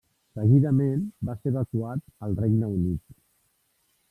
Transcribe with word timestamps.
Seguidament 0.37 1.03
va 1.29 1.35
ser 1.41 1.53
evacuat 1.53 2.03
al 2.29 2.37
Regne 2.43 2.71
Unit. 2.79 3.19